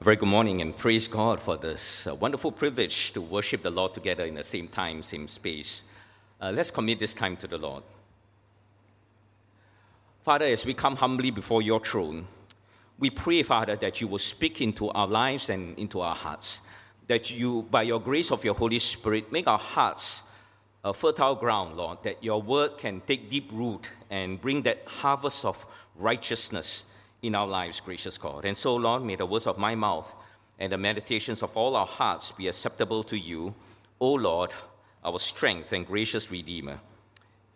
[0.00, 3.94] very good morning and praise God for this uh, wonderful privilege to worship the Lord
[3.94, 5.82] together in the same time, same space.
[6.40, 7.82] Uh, let's commit this time to the Lord.
[10.22, 12.28] Father, as we come humbly before your throne,
[13.00, 16.62] we pray, Father, that you will speak into our lives and into our hearts.
[17.08, 20.22] That you, by your grace of your Holy Spirit, make our hearts
[20.84, 25.44] a fertile ground, Lord, that your word can take deep root and bring that harvest
[25.44, 26.86] of righteousness
[27.22, 28.44] in our lives, gracious God.
[28.44, 30.14] And so, Lord, may the words of my mouth
[30.58, 33.54] and the meditations of all our hearts be acceptable to you,
[34.00, 34.50] O Lord,
[35.04, 36.80] our strength and gracious Redeemer.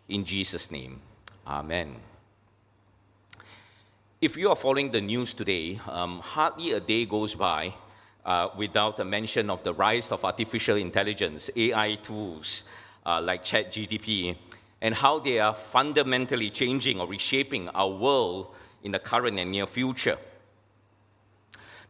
[0.09, 0.99] In Jesus' name,
[1.47, 1.95] Amen.
[4.21, 7.73] If you are following the news today, um, hardly a day goes by
[8.25, 12.63] uh, without a mention of the rise of artificial intelligence, AI tools
[13.05, 14.37] uh, like ChatGPT,
[14.81, 18.47] and how they are fundamentally changing or reshaping our world
[18.83, 20.17] in the current and near future.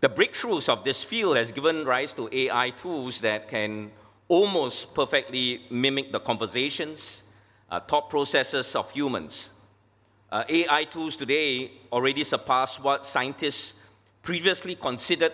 [0.01, 3.91] The breakthroughs of this field has given rise to AI tools that can
[4.27, 7.23] almost perfectly mimic the conversations,
[7.69, 9.53] uh, thought processes of humans.
[10.31, 13.81] Uh, AI tools today already surpass what scientists
[14.23, 15.33] previously considered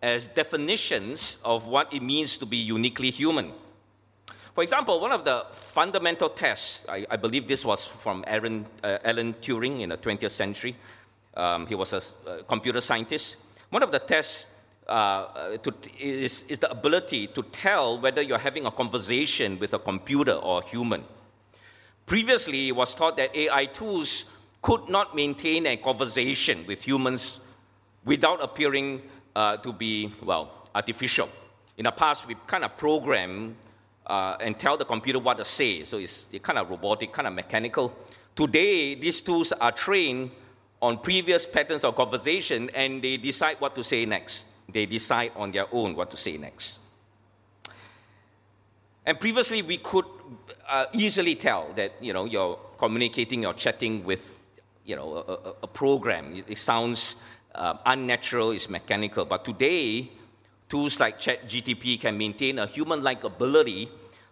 [0.00, 3.52] as definitions of what it means to be uniquely human.
[4.54, 8.98] For example, one of the fundamental tests, I, I believe this was from Aaron, uh,
[9.04, 10.76] Alan Turing in the 20th century,
[11.36, 13.36] um, he was a, a, computer scientist.
[13.70, 14.46] One of the tests
[14.88, 19.74] uh, uh, to, is, is the ability to tell whether you're having a conversation with
[19.74, 21.04] a computer or a human.
[22.06, 27.40] Previously, it was thought that AI tools could not maintain a conversation with humans
[28.04, 29.02] without appearing
[29.34, 31.28] uh, to be, well, artificial.
[31.76, 33.56] In the past, we kind of program
[34.06, 37.26] uh, and tell the computer what to say, so it's, it's kind of robotic, kind
[37.26, 37.94] of mechanical.
[38.34, 40.30] Today, these tools are trained
[40.80, 44.46] on previous patterns of conversation and they decide what to say next.
[44.68, 46.80] They decide on their own what to say next.
[49.04, 50.04] And previously, we could
[50.68, 54.36] uh, easily tell that you know you're communicating, you're chatting with
[54.84, 56.42] you know a, a program.
[56.46, 57.16] It, sounds
[57.54, 59.24] uh, unnatural, it's mechanical.
[59.24, 60.10] But today,
[60.68, 63.88] tools like ChatGPT can maintain a human-like ability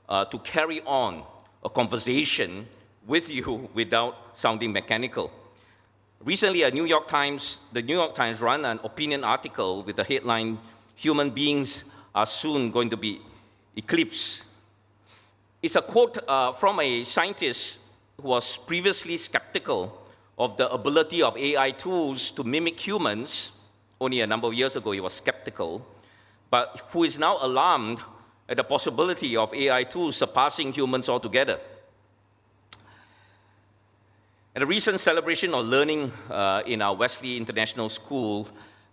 [0.08, 1.22] uh, to carry on
[1.62, 2.66] a conversation
[3.06, 5.30] with you without sounding mechanical.
[6.24, 10.04] Recently, a New York Times, the New York Times ran an opinion article with the
[10.04, 10.58] headline,
[10.96, 13.20] Human Beings Are Soon Going to Be
[13.76, 14.44] Eclipsed.
[15.62, 17.80] It's a quote uh, from a scientist
[18.16, 20.00] who was previously skeptical
[20.38, 23.60] of the ability of AI tools to mimic humans.
[24.00, 25.86] Only a number of years ago, he was skeptical,
[26.48, 27.98] but who is now alarmed
[28.48, 31.60] at the possibility of AI tools surpassing humans altogether.
[34.56, 38.48] At a recent celebration of learning uh, in our Wesley International School,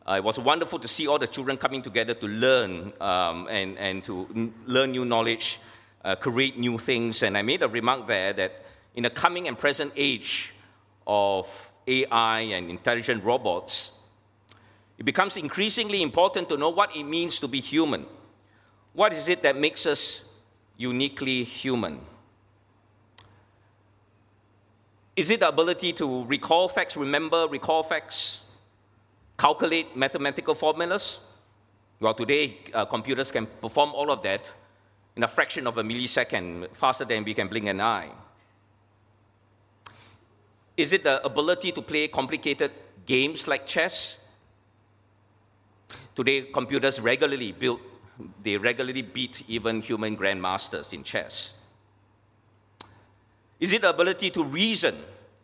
[0.10, 3.78] uh, it was wonderful to see all the children coming together to learn um, and,
[3.78, 5.60] and to n- learn new knowledge,
[6.04, 7.22] uh, create new things.
[7.22, 10.52] And I made a remark there that in the coming and present age
[11.06, 11.46] of
[11.86, 14.02] AI and intelligent robots,
[14.98, 18.08] it becomes increasingly important to know what it means to be human.
[18.94, 20.28] What is it that makes us
[20.76, 22.02] uniquely human?
[25.16, 28.44] Is it the ability to recall facts, remember, recall facts,
[29.38, 31.20] calculate mathematical formulas?
[32.00, 34.50] Well, today, uh, computers can perform all of that
[35.16, 38.10] in a fraction of a millisecond, faster than we can blink an eye.
[40.78, 42.72] Is it the ability to play complicated
[43.06, 44.30] games like chess?
[46.16, 47.82] Today, computers regularly build,
[48.42, 51.56] they regularly beat even human grandmasters in chess.
[53.62, 54.96] Is it the ability to reason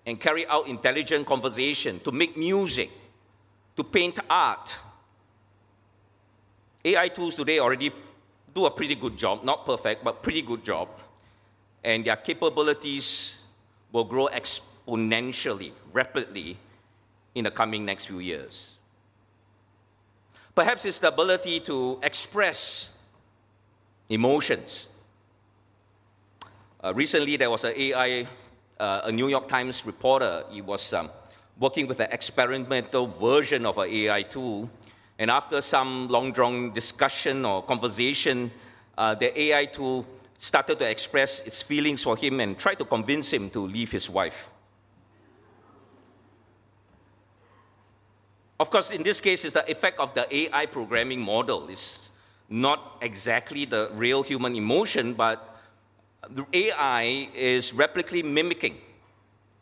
[0.04, 2.90] and carry out intelligent conversation, to make music,
[3.76, 4.76] to paint art?
[6.84, 7.92] AI tools today already
[8.56, 10.90] do a pretty good job, not perfect, but pretty good job.
[11.84, 13.44] And their capabilities
[13.92, 16.58] will grow exponentially, rapidly
[17.36, 18.80] in the coming next few years.
[20.56, 22.98] Perhaps it's the ability to express
[24.10, 24.90] emotions,
[26.84, 28.28] uh, recently, there was an AI,
[28.80, 30.44] uh, a New York Times reporter.
[30.52, 31.10] He was um,
[31.60, 34.70] working with an experimental version of an AI tool.
[35.18, 38.52] And after some long drawn discussion or conversation,
[38.98, 40.06] uh, the AI tool
[40.38, 44.08] started to express its feelings for him and tried to convince him to leave his
[44.08, 44.52] wife.
[48.60, 51.68] Of course, in this case, it's the effect of the AI programming model.
[51.70, 52.12] It's
[52.50, 55.57] not exactly the real human emotion, but
[56.30, 58.78] the AI is replically mimicking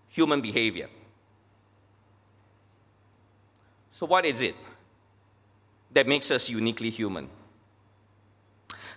[0.09, 0.89] human behavior.
[3.91, 4.55] So, what is it?
[5.95, 7.29] that makes us uniquely human.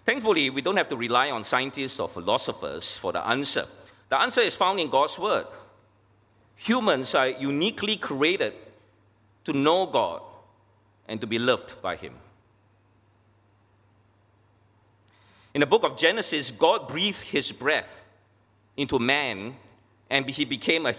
[0.05, 3.65] Thankfully, we don't have to rely on scientists or philosophers for the answer.
[4.09, 5.47] The answer is found in God's Word.
[6.57, 8.55] Humans are uniquely created
[9.45, 10.23] to know God
[11.07, 12.15] and to be loved by Him.
[15.59, 18.05] In the book of Genesis, God breathed His breath
[18.77, 19.57] into man
[20.09, 20.95] and he became a,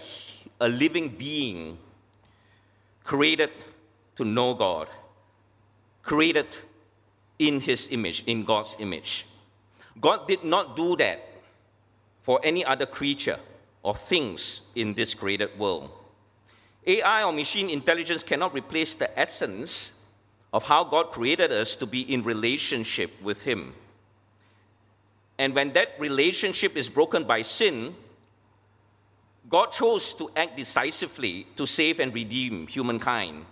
[0.60, 1.78] a living being
[3.02, 3.48] created
[4.16, 4.88] to know God,
[6.02, 6.46] created
[7.38, 9.24] in His image, in God's image.
[9.98, 11.26] God did not do that
[12.20, 13.38] for any other creature
[13.82, 15.90] or things in this created world.
[16.86, 20.04] AI or machine intelligence cannot replace the essence
[20.52, 23.72] of how God created us to be in relationship with Him.
[25.40, 27.94] And when that relationship is broken by sin,
[29.48, 33.46] God chose to act decisively to save and redeem humankind.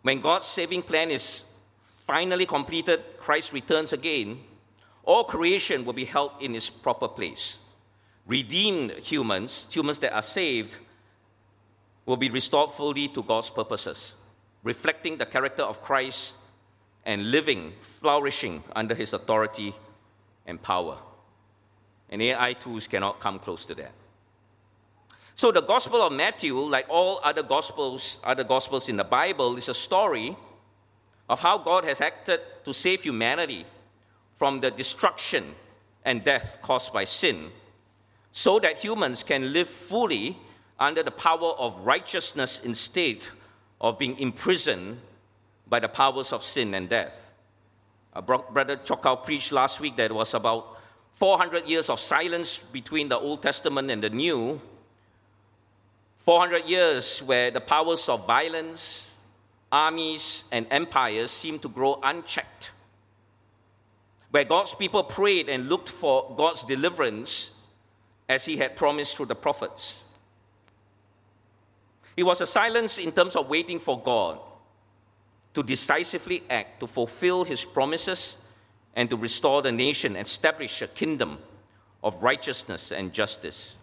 [0.00, 1.42] When God's saving plan is
[2.06, 4.38] finally completed, Christ returns again,
[5.04, 7.58] all creation will be held in its proper place.
[8.26, 10.78] Redeemed humans, humans that are saved,
[12.06, 14.16] will be restored fully to God's purposes,
[14.62, 16.32] reflecting the character of Christ
[17.04, 19.74] and living, flourishing under his authority
[20.48, 20.98] and power.
[22.10, 23.92] And AI tools cannot come close to that.
[25.36, 29.68] So the Gospel of Matthew, like all other gospels, other gospels in the Bible, is
[29.68, 30.36] a story
[31.28, 33.64] of how God has acted to save humanity
[34.34, 35.54] from the destruction
[36.04, 37.52] and death caused by sin,
[38.32, 40.36] so that humans can live fully
[40.80, 43.18] under the power of righteousness instead
[43.80, 44.98] of being imprisoned
[45.68, 47.27] by the powers of sin and death.
[48.14, 50.76] Brother Chokau preached last week that it was about
[51.14, 54.60] 400 years of silence between the Old Testament and the New
[56.28, 59.22] 400 years where the powers of violence,
[59.72, 62.70] armies, and empires seemed to grow unchecked.
[64.30, 67.58] Where God's people prayed and looked for God's deliverance
[68.28, 70.04] as He had promised through the prophets.
[72.14, 74.38] It was a silence in terms of waiting for God
[75.54, 78.36] to decisively act, to fulfill His promises,
[78.94, 81.38] and to restore the nation, establish a kingdom
[82.02, 83.76] of righteousness and justice.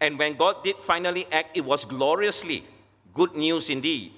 [0.00, 2.64] And when God did finally act, it was gloriously
[3.14, 4.12] good news indeed.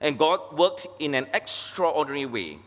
[0.00, 2.58] And God worked in an extraordinary way.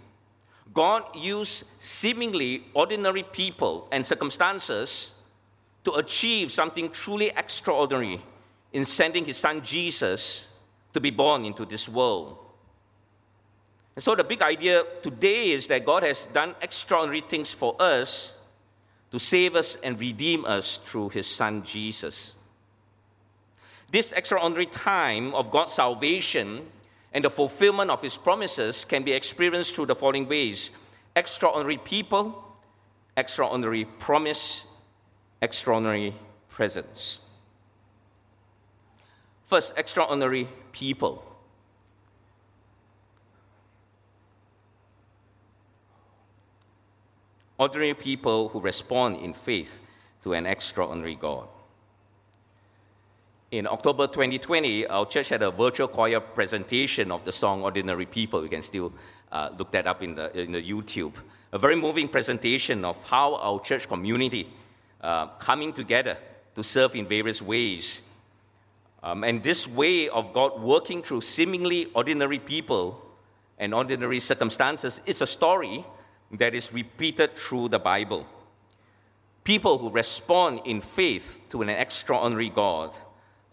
[0.74, 5.12] God used seemingly ordinary people and circumstances
[5.83, 8.21] to achieve something truly extraordinary
[8.74, 10.50] in sending his son Jesus
[10.95, 12.38] to be born into this world.
[13.95, 18.38] And so, the big idea today is that God has done extraordinary things for us
[19.12, 22.33] to save us and redeem us through his son Jesus.
[23.92, 26.65] This extraordinary time of God's salvation
[27.12, 30.71] and the fulfillment of his promises can be experienced through the following ways
[31.18, 32.42] extraordinary people,
[33.18, 34.65] extraordinary promise,
[35.42, 36.15] extraordinary
[36.50, 37.19] presence.
[39.47, 41.36] First, extraordinary people.
[47.57, 49.80] ordinary people who respond in faith
[50.24, 51.48] to an extraordinary God.
[53.51, 58.44] In October 2020, our church had a virtual choir presentation of the song Ordinary People.
[58.44, 58.92] You can still
[59.31, 61.14] uh, look that up in the, in the YouTube.
[61.54, 64.52] A very moving presentation of how our church community
[64.99, 66.18] uh, coming together
[66.56, 68.02] to serve in various ways.
[69.06, 73.00] Um, and this way of God working through seemingly ordinary people
[73.59, 75.85] and ordinary circumstances is a story
[76.31, 78.26] that is repeated through the Bible.
[79.44, 82.95] People who respond in faith to an extraordinary God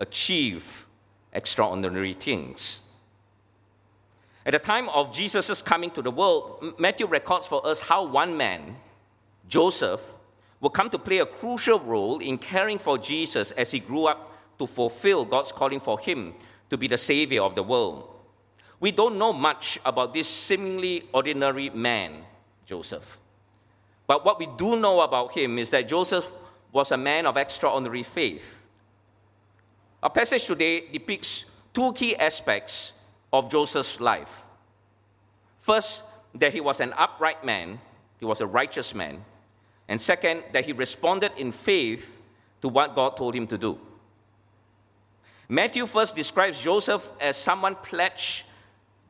[0.01, 0.87] achieve
[1.35, 2.85] extraordinary things.
[4.47, 8.39] At the time of Jesus' coming to the world, Matthew records for us how one
[8.39, 8.77] man,
[9.51, 10.01] Joseph,
[10.63, 14.31] will come to play a crucial role in caring for Jesus as he grew up
[14.63, 16.35] to fulfill God's calling for him
[16.71, 18.09] to be the Savior of the world.
[18.79, 22.25] We don't know much about this seemingly ordinary man,
[22.65, 23.19] Joseph.
[24.07, 26.27] But what we do know about him is that Joseph
[26.71, 28.65] was a man of extraordinary faith.
[30.01, 32.93] Our passage today depicts two key aspects
[33.33, 34.45] of Joseph's life.
[35.59, 36.03] First,
[36.35, 37.81] that he was an upright man,
[38.19, 39.25] he was a righteous man.
[39.89, 42.21] And second, that he responded in faith
[42.63, 43.79] to what God told him to do.
[45.53, 48.45] Matthew first describes Joseph as someone pledged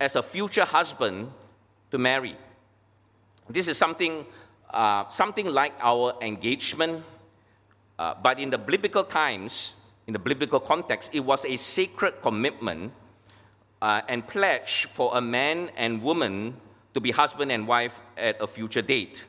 [0.01, 1.31] as a future husband
[1.93, 2.35] to Mary.
[3.49, 4.27] This is something,
[4.69, 7.05] uh, something like our engagement,
[7.97, 9.77] uh, but in the biblical times,
[10.09, 12.91] in the biblical context, it was a sacred commitment
[13.81, 16.57] uh, and pledge for a man and woman
[16.93, 19.23] to be husband and wife at a future date.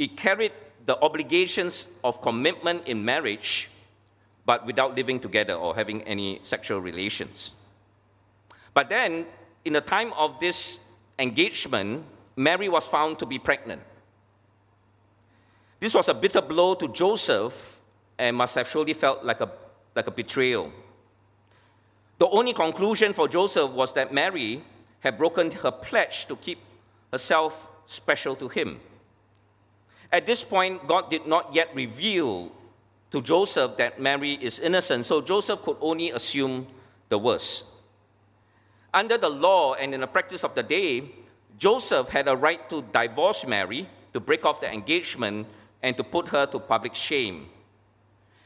[0.00, 0.54] It carried
[0.86, 3.70] the obligations of commitment in marriage,
[4.46, 7.52] but without living together or having any sexual relations.
[8.72, 9.26] But then,
[9.64, 10.78] in the time of this
[11.18, 12.04] engagement,
[12.36, 13.82] Mary was found to be pregnant.
[15.80, 17.78] This was a bitter blow to Joseph
[18.18, 19.50] and must have surely felt like a,
[19.94, 20.72] like a betrayal.
[22.18, 24.62] The only conclusion for Joseph was that Mary
[25.00, 26.58] had broken her pledge to keep
[27.12, 28.80] herself special to him.
[30.10, 32.52] At this point, God did not yet reveal
[33.14, 36.66] to Joseph that Mary is innocent, so Joseph could only assume
[37.08, 37.62] the worst.
[38.92, 41.14] Under the law and in the practice of the day,
[41.56, 45.46] Joseph had a right to divorce Mary, to break off the engagement,
[45.80, 47.46] and to put her to public shame.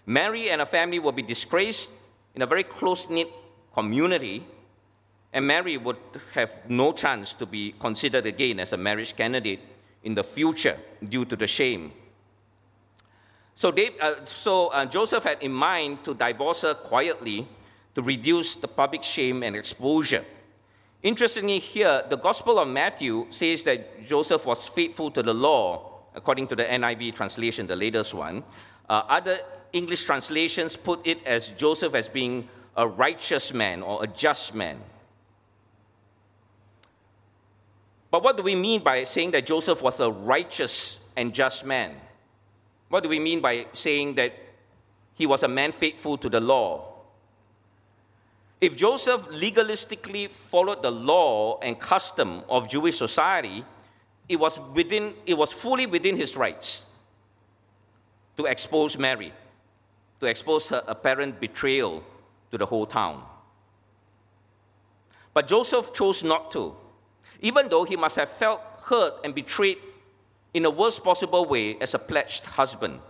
[0.04, 1.90] Mary and her family would be disgraced
[2.34, 3.32] in a very close knit
[3.72, 4.46] community,
[5.32, 5.96] and Mary would
[6.34, 9.60] have no chance to be considered again as a marriage candidate
[10.02, 10.76] in the future
[11.08, 11.90] due to the shame.
[13.58, 17.48] So, Dave, uh, so uh, Joseph had in mind to divorce her quietly
[17.96, 20.24] to reduce the public shame and exposure.
[21.02, 26.46] Interestingly, here, the Gospel of Matthew says that Joseph was faithful to the law, according
[26.46, 28.44] to the NIV translation, the latest one.
[28.88, 29.40] Uh, other
[29.72, 34.78] English translations put it as Joseph as being a righteous man or a just man.
[38.12, 41.96] But what do we mean by saying that Joseph was a righteous and just man?
[42.88, 44.32] What do we mean by saying that
[45.14, 46.94] he was a man faithful to the law?
[48.60, 53.64] If Joseph legalistically followed the law and custom of Jewish society,
[54.28, 56.86] it was, within, it was fully within his rights
[58.36, 59.32] to expose Mary,
[60.20, 62.02] to expose her apparent betrayal
[62.50, 63.22] to the whole town.
[65.32, 66.74] But Joseph chose not to
[67.40, 69.78] even though he must have felt hurt and betrayed
[70.54, 73.00] in the worst possible way as a pledged husband.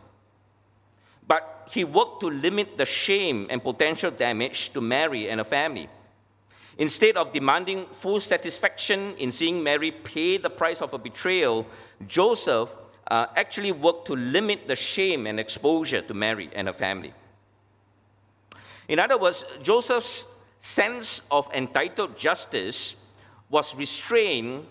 [1.27, 5.89] But he worked to limit the shame and potential damage to Mary and her family.
[6.79, 11.67] Instead of demanding full satisfaction in seeing Mary pay the price of a betrayal,
[12.07, 12.71] Joseph
[13.11, 17.13] uh, actually worked to limit the shame and exposure to Mary and her family.
[18.87, 20.25] In other words, Joseph's
[20.61, 22.97] sense of entitled justice
[23.51, 24.67] was restrained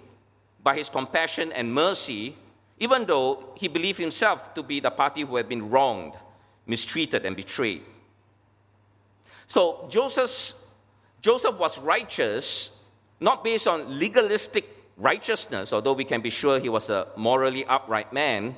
[0.64, 2.36] by his compassion and mercy,
[2.80, 6.14] even though he believed himself to be the party who had been wronged,
[6.66, 7.84] mistreated, and betrayed.
[9.48, 10.54] So Joseph's,
[11.22, 12.72] Joseph was righteous
[13.20, 18.14] not based on legalistic righteousness, although we can be sure he was a morally upright
[18.14, 18.56] man.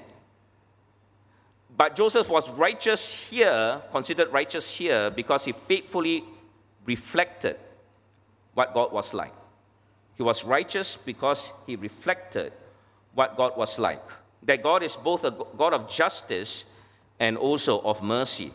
[1.75, 6.25] But Joseph was righteous here, considered righteous here, because he faithfully
[6.85, 7.57] reflected
[8.53, 9.33] what God was like.
[10.15, 12.51] He was righteous because he reflected
[13.13, 14.03] what God was like.
[14.43, 16.65] That God is both a God of justice
[17.19, 18.53] and also of mercy.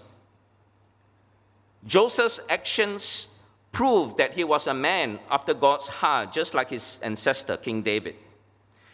[1.87, 3.29] Joseph's actions
[3.73, 8.15] prove that he was a man after God's heart, just like his ancestor, King David.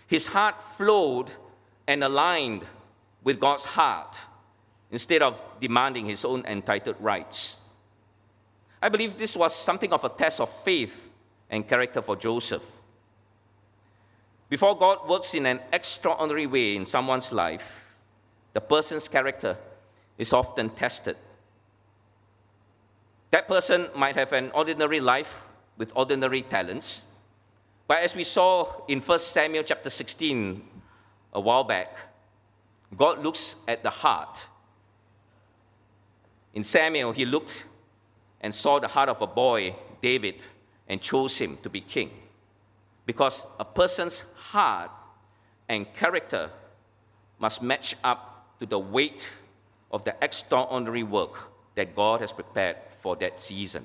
[0.06, 1.30] His heart flowed
[1.86, 2.64] and aligned
[3.22, 4.18] with God's heart
[4.90, 7.58] instead of demanding his own entitled rights.
[8.82, 11.12] I believe this was something of a test of faith
[11.48, 12.62] and character for Joseph.
[14.50, 17.84] Before God works in an extraordinary way in someone's life,
[18.52, 19.56] the person's character
[20.18, 21.16] is often tested.
[23.30, 25.40] That person might have an ordinary life
[25.78, 27.04] with ordinary talents,
[27.86, 30.62] but as we saw in 1 Samuel chapter 16
[31.32, 31.96] a while back,
[32.96, 34.40] God looks at the heart.
[36.54, 37.62] In Samuel, he looked
[38.40, 40.42] and saw the heart of a boy, David,
[40.88, 42.10] and chose him to be king.
[43.06, 44.90] Because a person's heart
[45.68, 46.50] and character
[47.38, 49.26] must match up to the weight
[49.90, 53.84] of the extraordinary work that God has prepared for that season.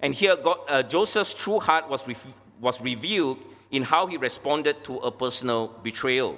[0.00, 2.16] And here, God, uh, Joseph's true heart was, re-
[2.60, 3.38] was revealed
[3.70, 6.36] in how he responded to a personal betrayal.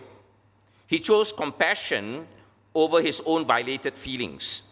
[0.86, 2.26] He chose compassion
[2.74, 4.64] over his own violated feelings.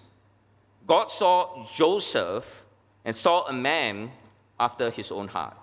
[0.87, 2.65] God saw Joseph
[3.05, 4.13] and saw a man
[4.61, 5.57] after his own heart.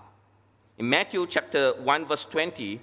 [0.80, 2.80] In Matthew chapter 1, verse 20,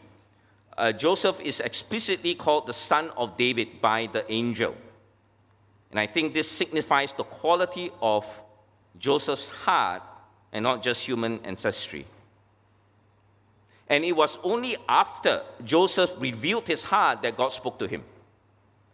[0.76, 4.76] uh, Joseph is explicitly called the son of David by the angel.
[5.91, 8.26] And I think this signifies the quality of
[8.99, 10.03] Joseph's heart
[10.53, 12.07] and not just human ancestry.
[13.88, 18.05] And it was only after Joseph revealed his heart that God spoke to him.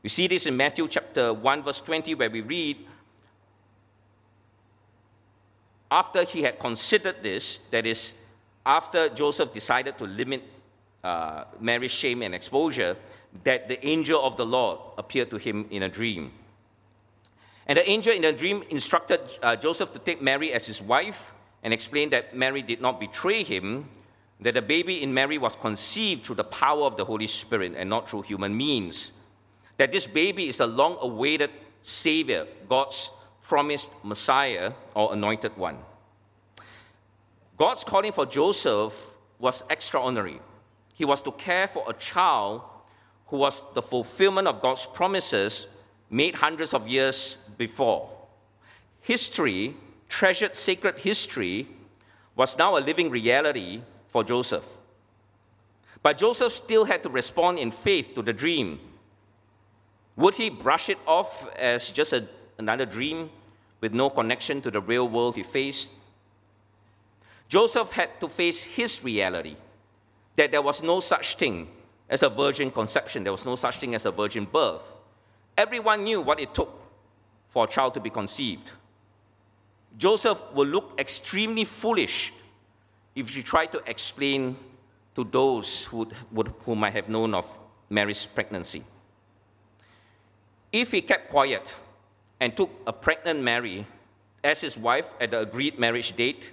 [0.04, 2.76] We see this in Matthew chapter 1, verse 20, where we read,
[5.90, 8.12] after he had considered this, that is,
[8.64, 10.42] after Joseph decided to limit
[11.02, 12.96] uh, Mary's shame and exposure,
[13.44, 16.32] that the angel of the Lord appeared to him in a dream.
[17.66, 21.32] And the angel in the dream instructed uh, Joseph to take Mary as his wife
[21.62, 23.88] and explained that Mary did not betray him,
[24.40, 27.88] that the baby in Mary was conceived through the power of the Holy Spirit and
[27.88, 29.12] not through human means,
[29.78, 31.50] that this baby is the long awaited
[31.82, 33.10] Savior, God's
[33.42, 35.78] promised Messiah or anointed one.
[37.62, 38.92] God's calling for Joseph
[39.38, 40.40] was extraordinary.
[40.94, 42.62] He was to care for a child
[43.28, 45.68] who was the fulfillment of God's promises
[46.10, 48.10] made hundreds of years before.
[49.00, 49.76] History,
[50.08, 51.68] treasured sacred history,
[52.34, 54.66] was now a living reality for Joseph.
[56.02, 58.80] But Joseph still had to respond in faith to the dream.
[60.16, 62.26] Would he brush it off as just a,
[62.58, 63.30] another dream
[63.80, 65.92] with no connection to the real world he faced?
[67.52, 69.56] Joseph had to face his reality
[70.36, 71.68] that there was no such thing
[72.08, 74.96] as a virgin conception, there was no such thing as a virgin birth.
[75.58, 76.80] Everyone knew what it took
[77.50, 78.70] for a child to be conceived.
[79.98, 82.32] Joseph would look extremely foolish
[83.14, 84.56] if he tried to explain
[85.14, 87.46] to those who, would, who might have known of
[87.90, 88.82] Mary's pregnancy.
[90.72, 91.74] If he kept quiet
[92.40, 93.86] and took a pregnant Mary
[94.42, 96.50] as his wife at the agreed marriage date,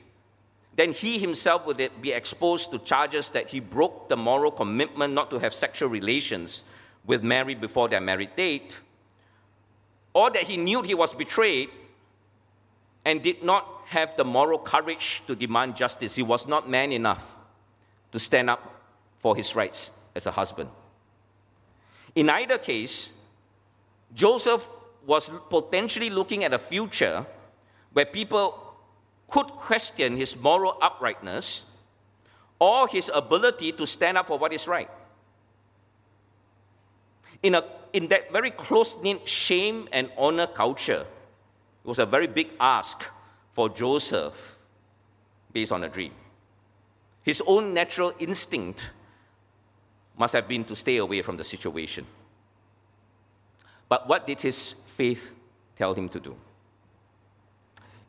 [0.79, 5.29] then he himself would be exposed to charges that he broke the moral commitment not
[5.29, 6.63] to have sexual relations
[7.05, 8.79] with Mary before their married date,
[10.13, 11.67] or that he knew he was betrayed
[13.03, 16.15] and did not have the moral courage to demand justice.
[16.15, 17.35] He was not man enough
[18.13, 18.81] to stand up
[19.17, 20.69] for his rights as a husband.
[22.15, 23.11] In either case,
[24.15, 24.65] Joseph
[25.05, 27.25] was potentially looking at a future
[27.91, 28.68] where people
[29.29, 31.63] could question his moral uprightness
[32.59, 34.89] or his ability to stand up for what is right.
[37.41, 37.63] In, a,
[37.93, 41.05] in that very close knit shame and honor culture,
[41.83, 43.05] it was a very big ask
[43.53, 44.57] for Joseph
[45.53, 46.13] based on a dream.
[47.23, 48.89] His own natural instinct
[50.17, 52.05] must have been to stay away from the situation.
[53.87, 55.35] But what did his faith
[55.75, 56.35] tell him to do?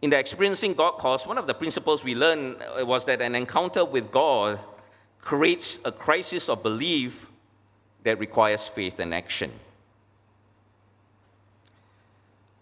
[0.03, 3.35] In the Experiencing God course, one of the principles we learned uh, was that an
[3.35, 4.59] encounter with God
[5.21, 7.29] creates a crisis of belief
[8.03, 9.53] that requires faith and action.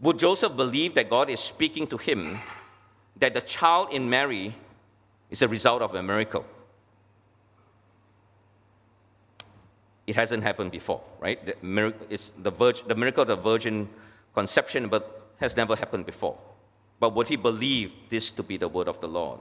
[0.00, 2.40] Would Joseph believe that God is speaking to him,
[3.16, 4.56] that the child in Mary
[5.30, 6.44] is a result of a miracle?
[10.08, 11.44] It hasn't happened before, right?
[11.44, 13.88] The, miracle, the, the miracle of the virgin
[14.34, 16.36] conception but has never happened before.
[17.00, 19.40] But would he believe this to be the word of the Lord?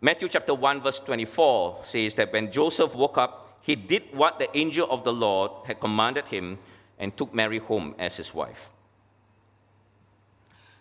[0.00, 4.54] Matthew chapter 1, verse 24 says that when Joseph woke up, he did what the
[4.56, 6.58] angel of the Lord had commanded him
[6.98, 8.72] and took Mary home as his wife.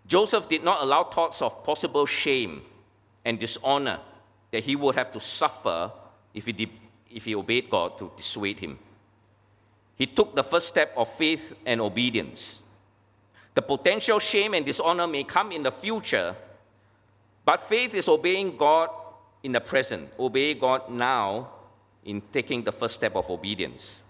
[0.08, 2.64] Joseph did not allow thoughts of possible shame
[3.24, 4.00] and dishonor
[4.50, 5.92] that he would have to suffer
[6.34, 6.70] if he, did,
[7.10, 8.78] if he obeyed God to dissuade him.
[9.96, 12.64] He took the first step of faith and obedience.
[13.54, 16.36] The potential shame and dishonor may come in the future,
[17.44, 18.90] but faith is obeying God
[19.44, 21.50] in the present, obey God now
[22.06, 24.04] in taking the first step of obedience.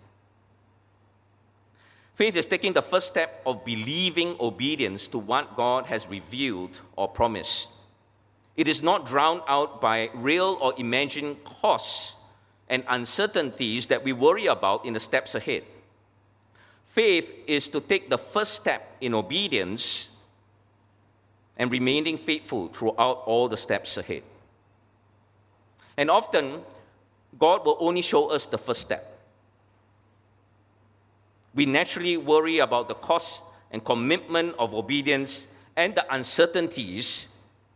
[2.16, 7.08] Faith is taking the first step of believing obedience to what God has revealed or
[7.08, 7.70] promised.
[8.56, 12.16] It is not drowned out by real or imagined costs
[12.70, 15.64] and uncertainties that we worry about in the steps ahead.
[16.92, 20.10] Faith is to take the first step in obedience
[21.56, 24.24] and remaining faithful throughout all the steps ahead.
[25.96, 26.62] And often,
[27.40, 29.20] God will only show us the first step.
[31.56, 37.28] We naturally worry about the cost and commitment of obedience and the uncertainties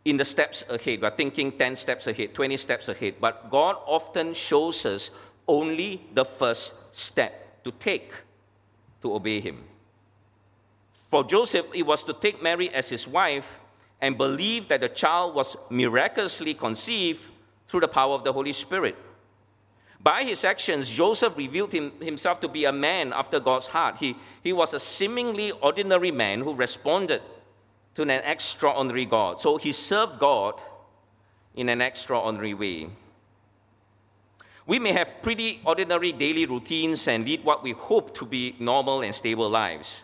[0.04, 1.00] in the steps ahead.
[1.00, 5.10] We're thinking 10 steps ahead, 20 steps ahead, but God often shows us
[5.48, 8.12] only the first step to take
[9.02, 9.62] to obey him.
[11.08, 13.58] For Joseph, it was to take Mary as his wife
[14.00, 17.22] and believe that the child was miraculously conceived
[17.66, 18.96] through the power of the Holy Spirit.
[20.00, 23.96] By his actions, Joseph revealed him, himself to be a man after God's heart.
[23.98, 27.22] He, he was a seemingly ordinary man who responded
[27.94, 29.40] to an extraordinary God.
[29.40, 30.60] So he served God
[31.54, 32.90] in an extraordinary way.
[34.66, 39.02] We may have pretty ordinary daily routines and lead what we hope to be normal
[39.02, 40.02] and stable lives.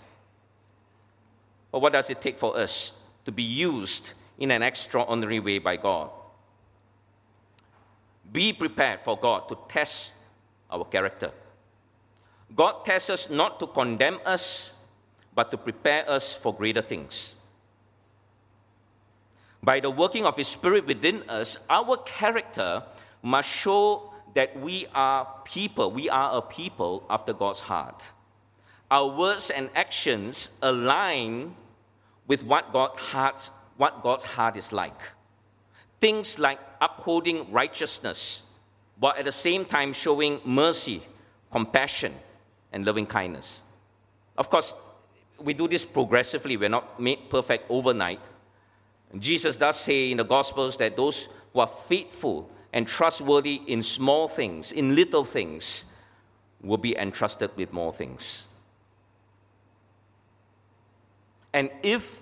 [1.70, 2.94] But what does it take for us
[3.24, 6.10] to be used in an extraordinary way by God.
[8.32, 10.14] Be prepared for God to test
[10.70, 11.30] our character.
[12.54, 14.72] God tests us not to condemn us,
[15.34, 17.36] but to prepare us for greater things.
[19.62, 22.82] By the working of His Spirit within us, our character
[23.22, 28.02] must show that we are people, we are a people after God's heart.
[28.90, 31.54] Our words and actions align
[32.26, 35.00] with what, God heart, what God's heart is like.
[36.00, 38.42] Things like upholding righteousness,
[39.00, 41.02] but at the same time showing mercy,
[41.50, 42.14] compassion,
[42.72, 43.62] and loving kindness.
[44.36, 44.74] Of course,
[45.40, 46.56] we do this progressively.
[46.56, 48.20] We're not made perfect overnight.
[49.18, 54.28] Jesus does say in the Gospels that those who are faithful and trustworthy in small
[54.28, 55.84] things, in little things,
[56.62, 58.48] will be entrusted with more things.
[61.52, 62.20] And if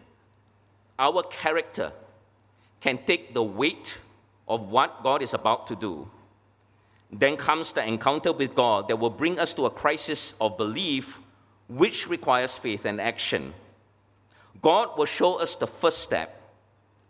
[0.98, 1.92] our character
[2.80, 3.98] can take the weight
[4.48, 6.10] of what God is about to do,
[7.12, 11.18] then comes the encounter with God that will bring us to a crisis of belief,
[11.68, 13.54] which requires faith and action.
[14.62, 16.36] God will show us the first step.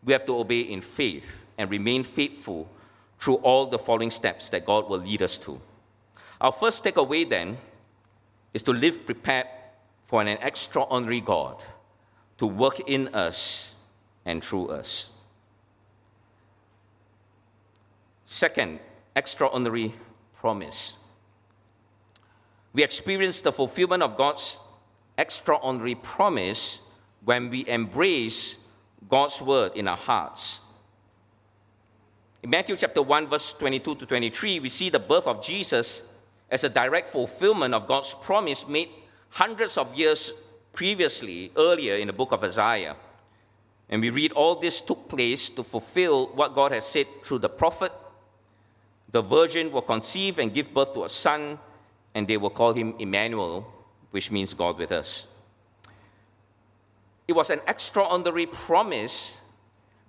[0.04, 2.68] We have to obey in faith and remain faithful
[3.20, 5.60] through all the following steps that God will lead us to.
[6.40, 7.58] Our first takeaway then
[8.54, 9.46] is to live prepared
[10.06, 11.62] for an extraordinary God
[12.38, 13.74] to work in us
[14.24, 15.10] and through us.
[18.24, 18.80] Second,
[19.14, 19.94] extraordinary
[20.36, 20.96] promise.
[22.72, 24.58] We experience the fulfillment of God's
[25.18, 26.80] extraordinary promise
[27.24, 28.56] when we embrace
[29.08, 30.62] God's word in our hearts.
[32.42, 36.02] In Matthew chapter 1, verse 22 to 23, we see the birth of Jesus
[36.50, 38.90] as a direct fulfillment of God's promise made
[39.30, 40.32] hundreds of years
[40.72, 42.96] previously, earlier in the book of Isaiah.
[43.88, 47.48] And we read all this took place to fulfill what God has said through the
[47.48, 47.92] prophet
[49.12, 51.58] the virgin will conceive and give birth to a son,
[52.14, 53.66] and they will call him Emmanuel,
[54.10, 55.26] which means God with us.
[57.26, 59.39] It was an extraordinary promise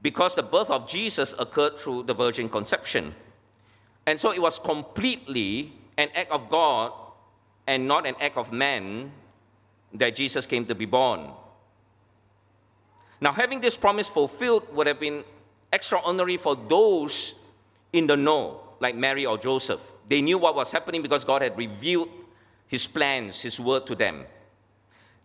[0.02, 3.16] because the birth of Jesus occurred through the virgin conception.
[4.06, 6.92] And so it was completely an act of God
[7.68, 9.12] and not an act of man
[9.94, 11.32] that Jesus came to be born.
[13.20, 15.24] Now, having this promise fulfilled would have been
[15.72, 17.36] extraordinary for those
[17.94, 19.82] in the know like Mary or Joseph.
[20.08, 22.10] They knew what was happening because God had revealed
[22.68, 24.26] His plans, His word to them.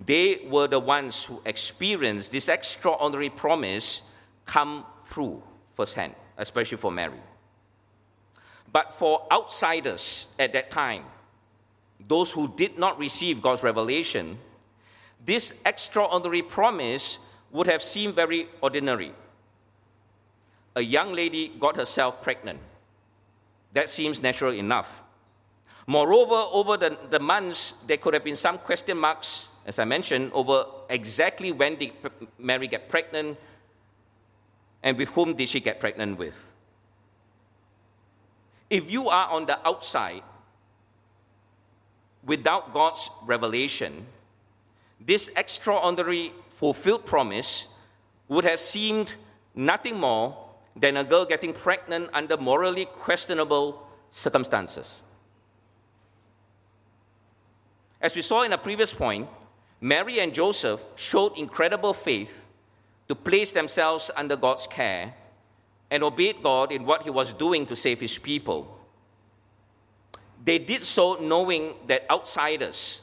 [0.05, 4.03] They were the ones who experienced this extraordinary promise
[4.47, 5.43] come through
[5.75, 7.21] firsthand, especially for Mary.
[8.73, 11.05] But for outsiders at that time,
[12.09, 14.39] those who did not receive God's revelation,
[15.25, 17.19] this extraordinary promise
[17.51, 19.13] would have seemed very ordinary.
[20.75, 22.61] A young lady got herself pregnant
[23.77, 25.03] that seems natural enough.
[25.87, 30.33] Moreover, over the, the months, there could have been some question marks, as I mentioned,
[30.33, 31.93] over exactly when did
[32.39, 33.37] Mary get pregnant
[34.87, 36.37] and with whom did she get pregnant with.
[38.70, 40.22] If you are on the outside,
[42.22, 44.07] without God's revelation,
[45.01, 47.66] this extraordinary fulfilled promise
[48.29, 49.14] would have seemed
[49.57, 50.38] nothing more
[50.77, 55.03] than a girl getting pregnant under morally questionable circumstances.
[58.01, 59.29] As we saw in a previous point,
[59.81, 62.46] Mary and Joseph showed incredible faith
[63.09, 65.14] to place themselves under God's care
[65.90, 68.77] and obeyed God in what He was doing to save His people.
[70.45, 73.03] They did so knowing that outsiders,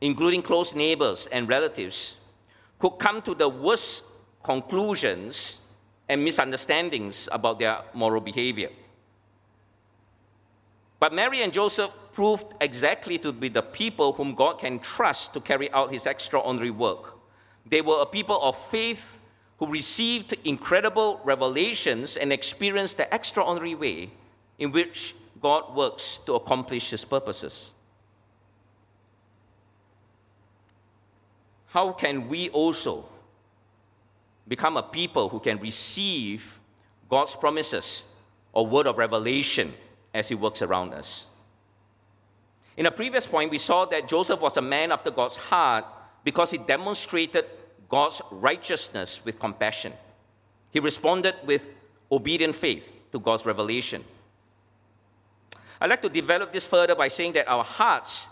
[0.00, 2.16] including close neighbors and relatives,
[2.78, 4.04] could come to the worst
[4.42, 5.60] conclusions
[6.08, 8.70] and misunderstandings about their moral behavior.
[10.98, 15.40] But Mary and Joseph proved exactly to be the people whom God can trust to
[15.40, 17.18] carry out his extraordinary work.
[17.66, 19.18] They were a people of faith
[19.58, 24.10] who received incredible revelations and experienced the extraordinary way
[24.58, 27.70] in which God works to accomplish his purposes.
[31.68, 33.06] How can we also
[34.48, 36.60] become a people who can receive
[37.08, 38.04] God's promises
[38.52, 39.74] or word of revelation
[40.14, 41.26] as He works around us.
[42.76, 45.84] In a previous point, we saw that Joseph was a man after God's heart
[46.24, 47.44] because he demonstrated
[47.88, 49.92] God's righteousness with compassion.
[50.70, 51.74] He responded with
[52.10, 54.04] obedient faith to God's revelation.
[55.80, 58.28] I'd like to develop this further by saying that our hearts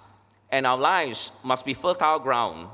[0.51, 2.69] and our lives must be fertile ground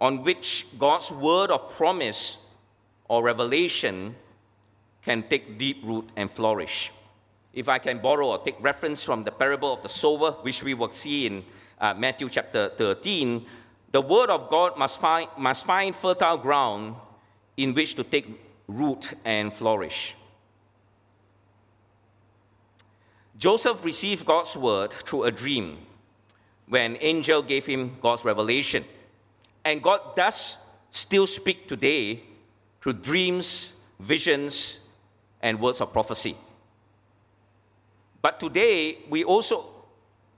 [0.00, 2.38] on which God's word of promise
[3.08, 4.14] or revelation
[5.04, 6.90] can take deep root and flourish.
[7.52, 10.74] If I can borrow or take reference from the parable of the sower, which we
[10.74, 11.44] will see in
[11.80, 13.46] uh, Matthew chapter 13,
[13.94, 16.96] the word of God must find, must find fertile ground
[17.56, 18.26] in which to take
[18.66, 20.16] root and flourish.
[23.38, 25.78] Joseph received God's word through a dream
[26.66, 28.84] when an angel gave him God's revelation.
[29.64, 30.58] And God does
[30.90, 32.24] still speak today
[32.80, 34.80] through dreams, visions,
[35.40, 36.36] and words of prophecy.
[38.20, 39.66] But today, we also,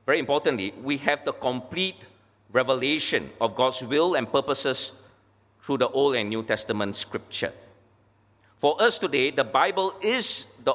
[0.04, 2.04] very importantly, we have the complete
[2.56, 4.92] revelation of God's will and purposes
[5.62, 7.52] through the Old and New Testament scripture.
[8.58, 10.72] For us today, the Bible is the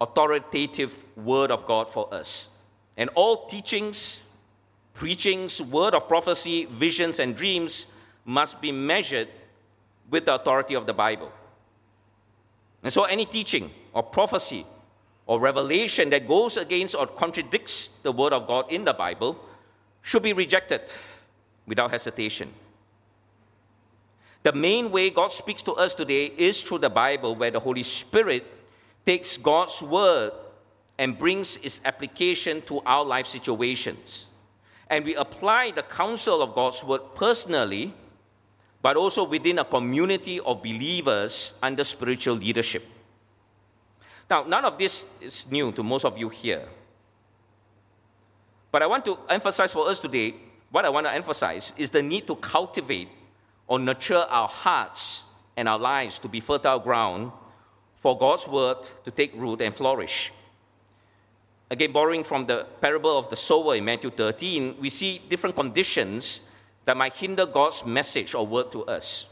[0.00, 2.48] authoritative word of God for us.
[2.96, 4.22] And all teachings,
[4.94, 7.86] preachings, word of prophecy, visions, and dreams
[8.24, 9.28] must be measured
[10.08, 11.32] with the authority of the Bible.
[12.82, 14.64] And so, any teaching or prophecy
[15.26, 19.38] or revelation that goes against or contradicts the Word of God in the Bible
[20.02, 20.92] should be rejected
[21.66, 22.52] without hesitation.
[24.42, 27.82] The main way God speaks to us today is through the Bible, where the Holy
[27.82, 28.46] Spirit
[29.04, 30.32] takes God's Word
[30.98, 34.28] and brings its application to our life situations.
[34.88, 37.94] And we apply the counsel of God's Word personally
[38.82, 42.84] but also within a community of believers under spiritual leadership.
[44.28, 46.66] Now, none of this is new to most of you here.
[48.70, 50.34] But I want to emphasize for us today,
[50.70, 53.08] what I want to emphasize is the need to cultivate
[53.66, 55.24] or nurture our hearts
[55.56, 57.32] and our lives to be fertile ground
[57.96, 60.32] for God's word to take root and flourish.
[61.70, 66.42] Again, borrowing from the parable of the sower in Matthew 13, we see different conditions
[66.84, 69.26] that might hinder God's message or word to us.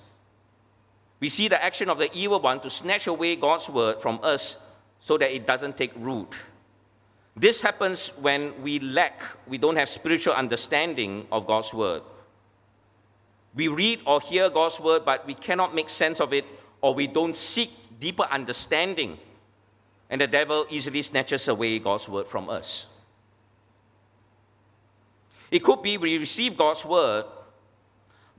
[1.19, 4.57] We see the action of the evil one to snatch away God's word from us
[5.01, 6.37] so that it doesn't take root.
[7.39, 12.03] This happens when we lack, we don't have spiritual understanding of God's word.
[13.55, 16.45] We read or hear God's word, but we cannot make sense of it,
[16.81, 17.71] or we don't seek
[18.01, 19.19] deeper understanding.
[20.11, 22.87] And the devil easily snatches away God's word from us.
[25.51, 27.25] It could be we receive God's word,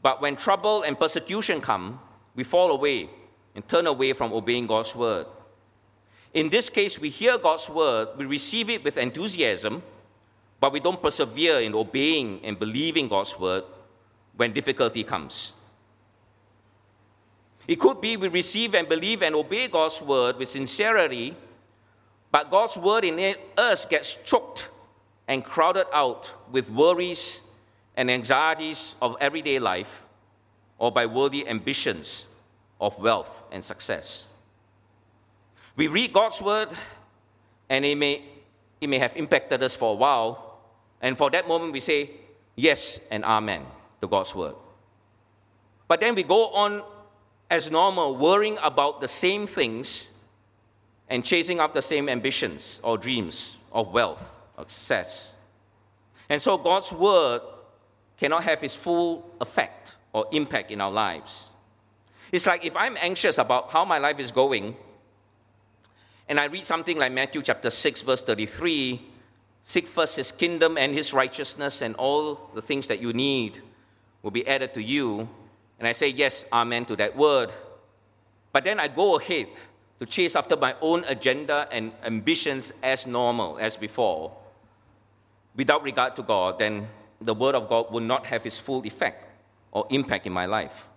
[0.01, 2.01] but when trouble and persecution come,
[2.35, 3.09] we fall away
[3.55, 5.25] and turn away from obeying God's word.
[6.33, 9.81] In this case, we hear God's word, we receive it with enthusiasm,
[10.59, 13.63] but we don't persevere in obeying and believing God's word
[14.35, 15.53] when difficulty comes.
[17.67, 21.35] It could be we receive and believe and obey God's word with sincerity,
[22.31, 24.69] but God's word in us gets choked
[25.27, 27.41] and crowded out with worries
[27.95, 30.03] and anxieties of everyday life
[30.77, 32.25] or by worldly ambitions
[32.79, 34.28] of wealth and success.
[35.79, 36.67] We read God's word,
[37.69, 38.21] and it may,
[38.81, 40.59] it may have impacted us for a while,
[41.01, 42.11] and for that moment we say
[42.57, 43.65] yes and amen
[44.01, 44.55] to God's word.
[45.87, 46.83] But then we go on
[47.49, 50.09] as normal, worrying about the same things
[51.07, 55.33] and chasing after the same ambitions or dreams of wealth or success.
[56.27, 57.39] And so God's word
[58.17, 61.45] cannot have its full effect or impact in our lives.
[62.33, 64.75] It's like if I'm anxious about how my life is going,
[66.29, 69.01] and I read something like Matthew chapter 6, verse 33
[69.63, 73.61] seek first his kingdom and his righteousness, and all the things that you need
[74.23, 75.29] will be added to you.
[75.77, 77.51] And I say, Yes, amen to that word.
[78.51, 79.47] But then I go ahead
[79.99, 84.35] to chase after my own agenda and ambitions as normal, as before,
[85.55, 86.87] without regard to God, then
[87.21, 89.25] the Word of God will not have its full effect
[89.71, 90.88] or impact in my life.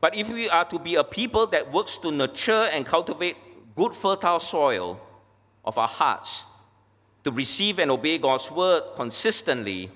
[0.00, 3.36] But if we are to be a people that works to nurture and cultivate
[3.76, 5.00] good, fertile soil
[5.64, 6.46] of our hearts,
[7.24, 9.90] to receive and obey God's word consistently,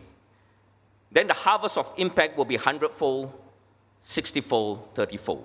[1.11, 3.33] then the harvest of impact will be hundredfold,
[4.03, 5.45] sixtyfold, thirtyfold.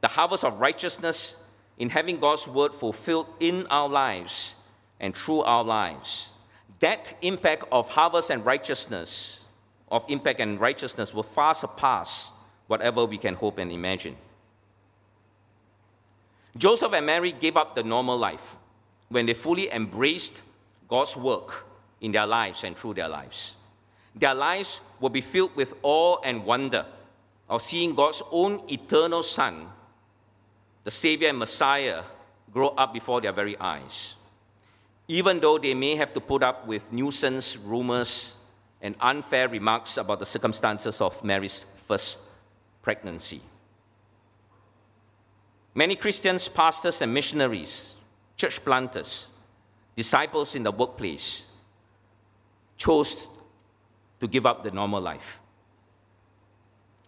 [0.00, 1.36] The harvest of righteousness
[1.78, 4.56] in having God's word fulfilled in our lives
[4.98, 6.32] and through our lives.
[6.80, 9.46] That impact of harvest and righteousness,
[9.88, 12.32] of impact and righteousness, will far surpass
[12.68, 14.16] whatever we can hope and imagine.
[16.56, 18.56] Joseph and Mary gave up the normal life
[19.08, 20.42] when they fully embraced
[20.88, 21.64] God's work
[22.00, 23.56] in their lives and through their lives.
[24.14, 26.86] Their lives will be filled with awe and wonder
[27.48, 29.66] of seeing God's own eternal Son,
[30.84, 32.04] the Savior and Messiah,
[32.52, 34.14] grow up before their very eyes
[35.08, 38.36] even though they may have to put up with nuisance, rumors,
[38.82, 42.18] and unfair remarks about the circumstances of Mary's first
[42.88, 43.42] pregnancy.
[45.74, 47.92] Many Christians, pastors, and missionaries,
[48.34, 49.26] church planters,
[49.94, 51.48] disciples in the workplace
[52.78, 53.26] chose
[54.20, 55.38] to give up the normal life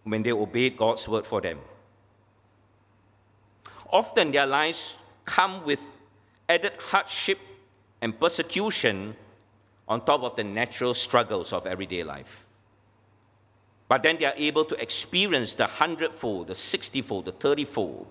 [0.03, 1.57] when they obeyed God's word for them.
[3.91, 5.79] Often their lives come with
[6.47, 7.39] added hardship
[8.01, 9.15] and persecution
[9.87, 12.45] on top of the natural struggles of everyday life.
[13.91, 18.05] But then they are able to experience the hundredfold, the sixtyfold, the thirtyfold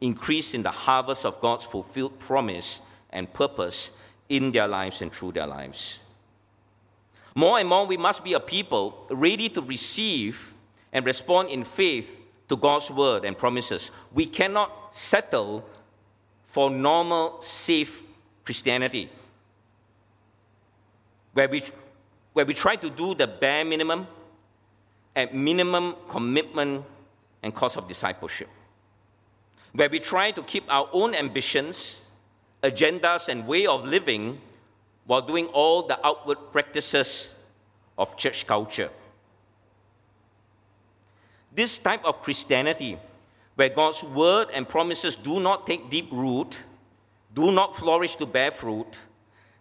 [0.00, 3.92] increase in the harvest of God's fulfilled promise and purpose
[4.28, 6.00] in their lives and through their lives.
[7.36, 10.52] More and more, we must be a people ready to receive
[10.92, 13.92] and respond in faith to God's word and promises.
[14.12, 15.64] We cannot settle
[16.46, 18.02] for normal, safe
[18.44, 19.08] Christianity,
[21.34, 21.62] where we,
[22.32, 24.08] where we try to do the bare minimum
[25.16, 26.84] at minimum commitment
[27.42, 28.48] and cost of discipleship,
[29.72, 32.08] where we try to keep our own ambitions,
[32.62, 34.40] agendas, and way of living
[35.06, 37.34] while doing all the outward practices
[37.98, 38.90] of church culture.
[41.52, 42.98] This type of Christianity,
[43.56, 46.58] where God's word and promises do not take deep root,
[47.34, 48.98] do not flourish to bear fruit,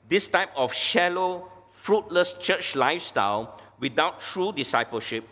[0.07, 5.23] this type of shallow, fruitless church lifestyle without true discipleship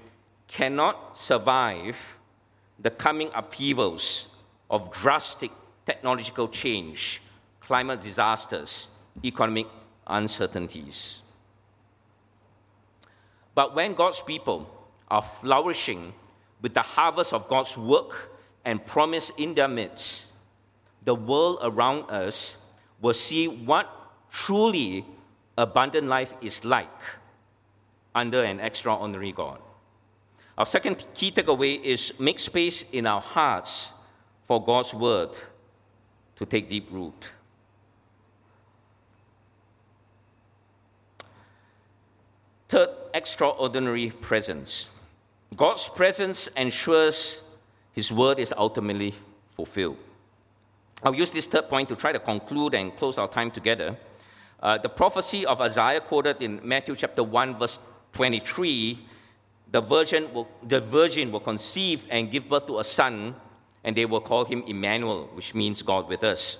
[0.47, 2.17] cannot survive
[2.79, 4.27] the coming upheavals
[4.69, 5.51] of drastic
[5.85, 7.21] technological change,
[7.61, 8.89] climate disasters,
[9.23, 9.67] economic
[10.05, 11.21] uncertainties.
[13.55, 14.69] But when God's people
[15.09, 16.13] are flourishing
[16.61, 18.31] with the harvest of God's work
[18.65, 20.27] and promise in their midst,
[21.03, 22.57] the world around us
[23.01, 23.89] will see what
[24.29, 25.05] truly
[25.57, 27.01] abundant life is like
[28.13, 29.59] under an extraordinary God.
[30.57, 33.93] Our second key takeaway is make space in our hearts
[34.47, 35.29] for God's word
[36.35, 37.31] to take deep root.
[42.69, 44.89] Third, extraordinary presence.
[45.55, 47.41] God's presence ensures
[47.93, 49.13] His word is ultimately
[49.55, 49.97] fulfilled.
[51.03, 53.95] I'll use this third point to try to conclude and close our time together.
[54.59, 57.79] Uh, the prophecy of Isaiah quoted in Matthew chapter 1, verse
[58.13, 58.97] 23
[59.71, 63.35] the virgin, will, the virgin will conceive and give birth to a son,
[63.83, 66.57] and they will call him Emmanuel, which means God with us.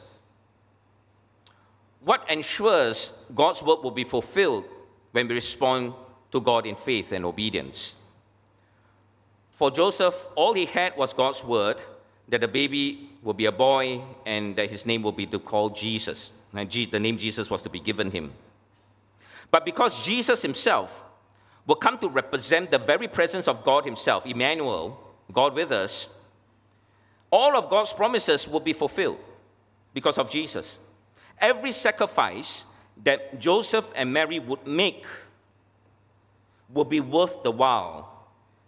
[2.01, 4.65] What ensures God's word will be fulfilled
[5.11, 5.93] when we respond
[6.31, 7.99] to God in faith and obedience?
[9.51, 11.81] For Joseph, all he had was God's word
[12.29, 15.69] that the baby will be a boy and that his name will be to call
[15.69, 16.31] Jesus.
[16.53, 18.31] And the name Jesus was to be given him.
[19.49, 21.03] But because Jesus himself
[21.67, 24.97] will come to represent the very presence of God himself, Emmanuel,
[25.31, 26.13] God with us,
[27.29, 29.19] all of God's promises will be fulfilled
[29.93, 30.79] because of Jesus.
[31.39, 32.65] Every sacrifice
[33.03, 35.05] that Joseph and Mary would make
[36.69, 38.25] will be worth the while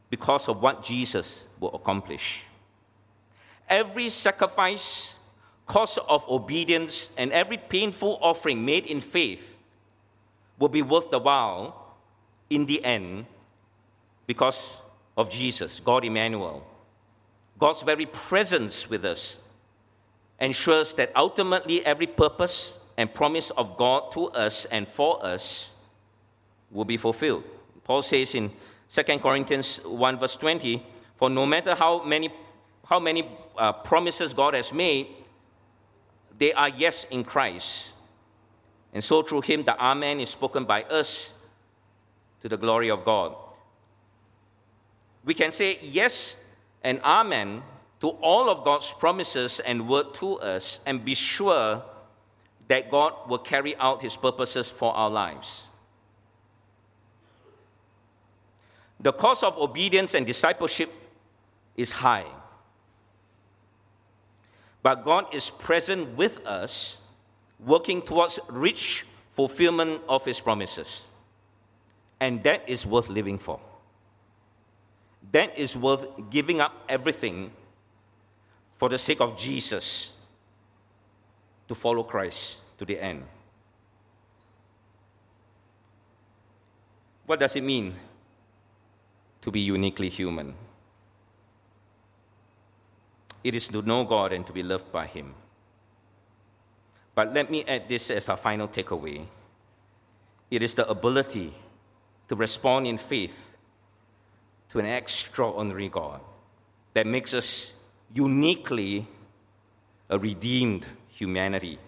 [0.09, 2.43] because of what Jesus will accomplish.
[3.69, 5.15] Every sacrifice,
[5.65, 9.55] cost of obedience, and every painful offering made in faith
[10.57, 11.78] will be worth the while
[12.49, 13.25] in the end
[14.25, 14.77] because
[15.17, 16.65] of Jesus, God Emmanuel.
[17.57, 19.37] God's very presence with us
[20.39, 25.73] ensures that ultimately every purpose and promise of God to us and for us
[26.71, 27.43] will be fulfilled.
[27.83, 28.51] Paul says in
[28.91, 30.85] 2 Corinthians 1, verse 20,
[31.17, 32.29] for no matter how many,
[32.85, 35.07] how many uh, promises God has made,
[36.37, 37.93] they are yes in Christ.
[38.93, 41.33] And so through him, the Amen is spoken by us
[42.41, 43.35] to the glory of God.
[45.25, 46.43] We can say yes
[46.83, 47.61] and Amen
[48.01, 51.83] to all of God's promises and word to us and be sure
[52.67, 55.69] that God will carry out his purposes for our lives.
[58.99, 60.91] the cost of obedience and discipleship
[61.77, 62.25] is high.
[64.83, 66.97] But God is present with us,
[67.59, 71.07] working towards rich fulfillment of His promises.
[72.19, 73.59] And that is worth living for.
[75.31, 77.51] That is worth giving up everything
[78.75, 80.13] for the sake of Jesus
[81.67, 83.23] to follow Christ to the end.
[87.25, 87.95] What does it mean
[89.41, 90.53] to be uniquely human.
[93.43, 95.33] It is to know God and to be loved by Him.
[97.15, 99.25] But let me add this as our final takeaway
[100.49, 101.53] it is the ability
[102.29, 103.55] to respond in faith
[104.69, 106.21] to an extraordinary God
[106.93, 107.73] that makes us
[108.13, 109.07] uniquely
[110.09, 111.79] a redeemed humanity,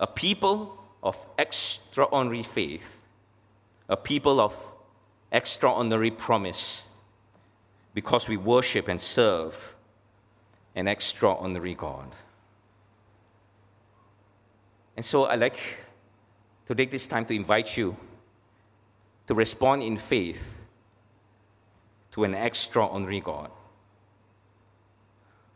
[0.00, 3.02] a people of extraordinary faith,
[3.88, 4.54] a people of
[5.30, 6.86] extraordinary promise,
[7.94, 9.74] because we worship and serve
[10.74, 12.12] an extraordinary God.
[14.96, 15.58] And so I'd like
[16.66, 17.96] to take this time to invite you
[19.28, 20.64] to respond in faith
[22.10, 23.50] to an extraordinary God.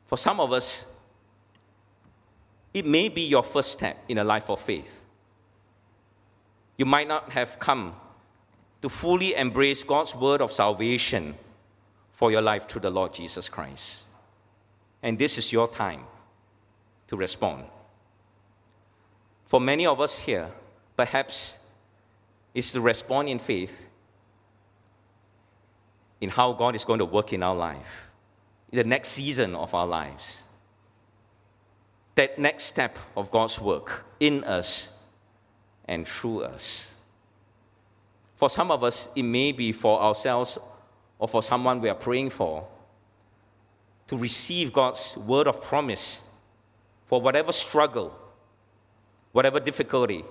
[0.04, 0.84] For some of us,
[2.74, 5.04] it may be your first step in a life of faith.
[6.76, 7.94] You might not have come
[8.82, 11.34] to fully embrace God's word of salvation
[12.12, 14.02] for your life through the Lord Jesus Christ.
[15.02, 16.02] And this is your time
[17.08, 17.64] to respond.
[19.46, 20.50] For many of us here,
[20.94, 21.56] perhaps
[22.54, 23.86] is to respond in faith
[26.20, 28.06] in how God is going to work in our life,
[28.70, 30.44] in the next season of our lives.
[32.14, 34.92] That next step of God's work in us
[35.86, 36.94] and through us.
[38.36, 40.58] For some of us, it may be for ourselves
[41.18, 42.66] or for someone we are praying for
[44.08, 46.24] to receive God's word of promise
[47.06, 48.14] for whatever struggle,
[49.32, 50.24] whatever difficulty,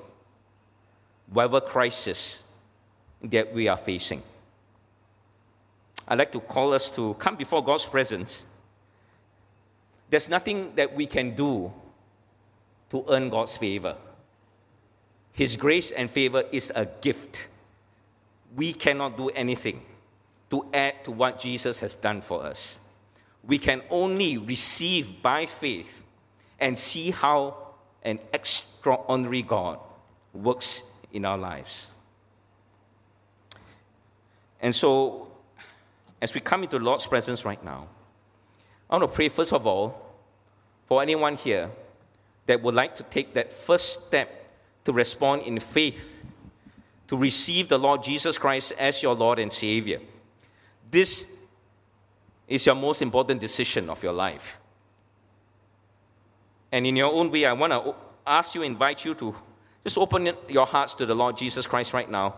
[1.32, 2.44] whatever crisis
[3.24, 4.22] that we are facing.
[6.08, 8.46] I'd like to call us to come before God's presence.
[10.10, 11.72] There's nothing that we can do
[12.90, 13.96] to earn God's favor.
[15.32, 17.42] His grace and favor is a gift.
[18.56, 19.82] We cannot do anything
[20.50, 22.80] to add to what Jesus has done for us.
[23.44, 26.04] We can only receive by faith
[26.60, 27.56] and see how
[28.04, 29.80] an extraordinary God
[30.34, 30.84] works
[31.14, 31.88] in our lives.
[34.62, 35.32] And so,
[36.22, 37.88] as we come into the Lord's presence right now,
[38.90, 40.16] I want to pray first of all
[40.86, 41.72] for anyone here
[42.46, 44.50] that would like to take that first step
[44.86, 46.22] to respond in faith,
[47.08, 50.00] to receive the Lord Jesus Christ as your Lord and Savior.
[50.90, 51.26] This
[52.48, 54.58] is your most important decision of your life.
[56.72, 57.96] And in your own way, I want to
[58.26, 59.36] ask you, invite you to
[59.84, 62.36] just open your hearts to the Lord Jesus Christ right now.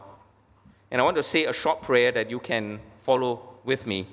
[0.89, 4.07] And I want to say a short prayer that you can follow with me.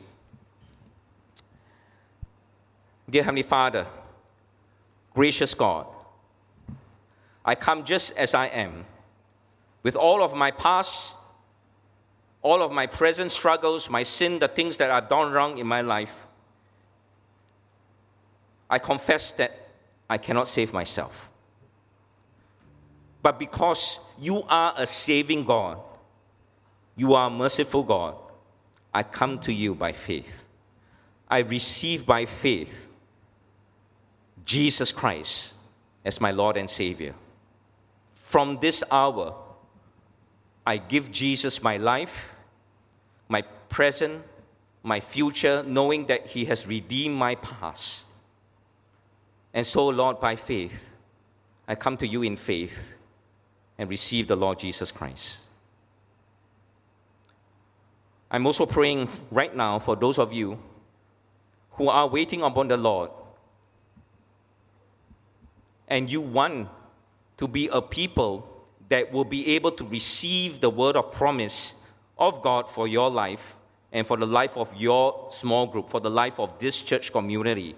[3.08, 3.86] Dear Heavenly Father,
[5.14, 5.86] gracious God,
[7.44, 8.84] I come just as I am,
[9.82, 11.14] with all of my past,
[12.42, 15.80] all of my present struggles, my sin, the things that I've done wrong in my
[15.80, 16.24] life.
[18.68, 19.68] I confess that
[20.08, 21.29] I cannot save myself.
[23.22, 25.78] But because you are a saving God,
[26.96, 28.16] you are a merciful God,
[28.92, 30.46] I come to you by faith.
[31.28, 32.88] I receive by faith
[34.44, 35.54] Jesus Christ
[36.04, 37.14] as my Lord and Savior.
[38.14, 39.34] From this hour,
[40.66, 42.34] I give Jesus my life,
[43.28, 44.22] my present,
[44.82, 48.06] my future, knowing that He has redeemed my past.
[49.52, 50.94] And so, Lord, by faith,
[51.68, 52.96] I come to you in faith
[53.80, 55.38] and receive the Lord Jesus Christ.
[58.30, 60.58] I'm also praying right now for those of you
[61.72, 63.10] who are waiting upon the Lord
[65.88, 66.68] and you want
[67.38, 68.46] to be a people
[68.90, 71.74] that will be able to receive the word of promise
[72.18, 73.56] of God for your life
[73.92, 77.74] and for the life of your small group, for the life of this church community.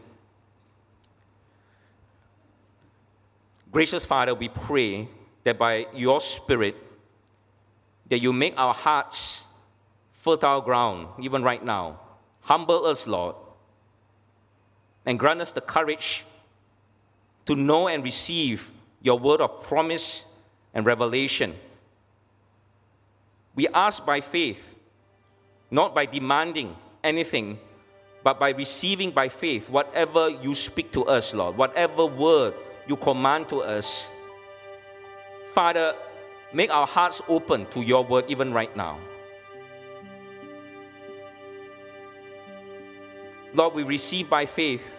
[3.70, 5.06] Gracious Father, we pray
[5.44, 6.76] that by your Spirit,
[8.08, 9.44] that you make our hearts
[10.12, 11.98] fertile ground, even right now.
[12.42, 13.36] Humble us, Lord,
[15.06, 16.24] and grant us the courage
[17.46, 18.70] to know and receive
[19.00, 20.26] your word of promise
[20.74, 21.54] and revelation.
[23.54, 24.76] We ask by faith,
[25.70, 27.58] not by demanding anything,
[28.22, 32.54] but by receiving by faith whatever you speak to us, Lord, whatever word
[32.86, 34.10] you command to us
[35.52, 35.94] Father,
[36.54, 38.98] make our hearts open to your word even right now.
[43.52, 44.96] Lord, we receive by faith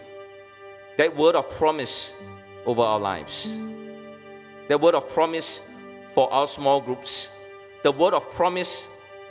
[0.96, 2.14] that word of promise
[2.66, 3.52] over our lives,
[4.68, 5.60] that word of promise
[6.14, 7.28] for our small groups,
[7.82, 8.86] the word of promise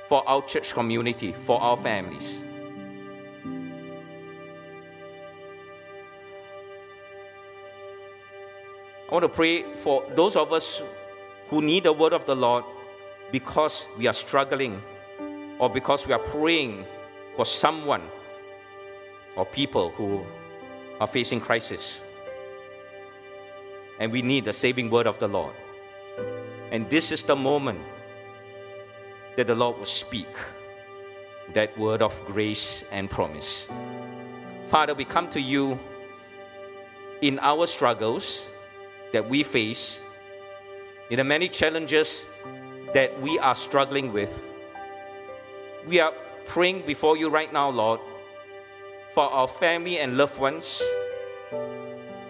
[0.10, 2.44] for our church community, for our families.
[9.08, 10.82] I want to pray for those of us
[11.54, 12.64] who need the word of the Lord
[13.32, 14.82] because we are struggling
[15.60, 16.84] or because we are praying
[17.36, 18.02] for someone
[19.36, 20.26] or people who
[21.00, 22.02] are facing crisis.
[24.00, 25.54] And we need the saving word of the Lord.
[26.72, 27.82] And this is the moment
[29.36, 30.34] that the Lord will speak
[31.54, 33.68] that word of grace and promise.
[34.70, 35.78] Father, we come to you
[37.22, 38.48] in our struggles
[39.12, 40.00] that we face,
[41.10, 42.26] in the many challenges
[42.94, 44.48] that we are struggling with.
[45.88, 46.14] We are
[46.46, 48.00] praying before you right now, Lord,
[49.14, 50.82] for our family and loved ones,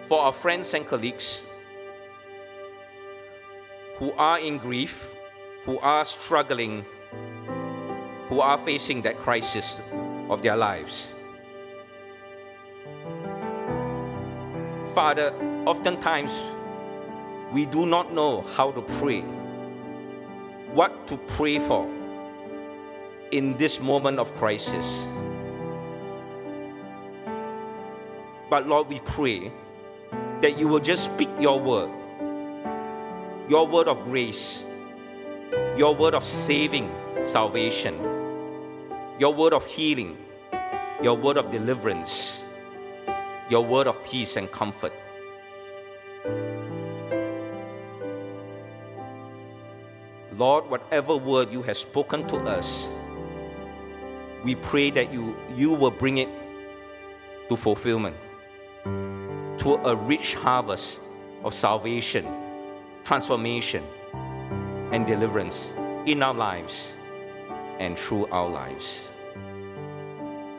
[0.06, 1.44] for our friends and colleagues
[3.96, 5.08] who are in grief,
[5.64, 6.84] who are struggling,
[8.28, 9.80] who are facing that crisis
[10.28, 11.12] of their lives.
[14.94, 15.32] Father,
[15.66, 16.42] oftentimes
[17.54, 19.20] we do not know how to pray,
[20.74, 21.88] what to pray for
[23.30, 25.06] in this moment of crisis.
[28.50, 29.52] But Lord, we pray
[30.42, 31.90] that you will just speak your word,
[33.48, 34.64] your word of grace,
[35.76, 36.90] your word of saving,
[37.24, 37.94] salvation,
[39.20, 40.18] your word of healing,
[41.00, 42.44] your word of deliverance,
[43.48, 44.92] your word of peace and comfort.
[50.36, 52.88] Lord, whatever word you have spoken to us,
[54.42, 56.28] we pray that you, you will bring it
[57.48, 58.16] to fulfillment,
[58.84, 61.00] to a rich harvest
[61.44, 62.26] of salvation,
[63.04, 63.84] transformation,
[64.90, 65.72] and deliverance
[66.06, 66.94] in our lives
[67.78, 69.08] and through our lives.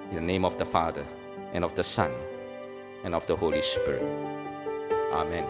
[0.10, 1.06] In the name of the Father,
[1.54, 2.12] and of the Son,
[3.04, 4.04] and of the Holy Spirit.
[5.12, 5.46] Amen.